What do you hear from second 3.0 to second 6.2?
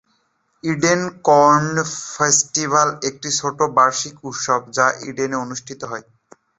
একটি ছোট বার্ষিক উৎসব যা ইডেনে অনুষ্ঠিত হয়।